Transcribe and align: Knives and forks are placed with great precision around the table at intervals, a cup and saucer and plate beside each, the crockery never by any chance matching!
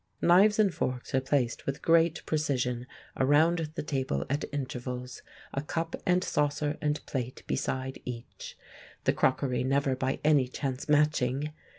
Knives 0.19 0.57
and 0.57 0.73
forks 0.73 1.13
are 1.13 1.21
placed 1.21 1.67
with 1.67 1.83
great 1.83 2.25
precision 2.25 2.87
around 3.17 3.69
the 3.75 3.83
table 3.83 4.25
at 4.31 4.45
intervals, 4.51 5.21
a 5.53 5.61
cup 5.61 5.95
and 6.07 6.23
saucer 6.23 6.75
and 6.81 7.05
plate 7.05 7.43
beside 7.45 7.99
each, 8.03 8.57
the 9.03 9.13
crockery 9.13 9.63
never 9.63 9.95
by 9.95 10.19
any 10.23 10.47
chance 10.47 10.89
matching! 10.89 11.51